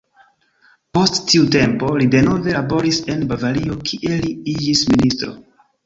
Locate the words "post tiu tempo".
0.97-1.91